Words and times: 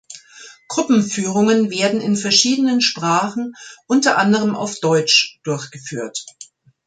Gruppenführungen 0.67 1.69
werden 1.69 2.01
in 2.01 2.15
verschiedenen 2.15 2.81
Sprachen, 2.81 3.53
unter 3.85 4.17
anderem 4.17 4.55
auf 4.55 4.79
deutsch, 4.79 5.37
durchgeführt. 5.43 6.25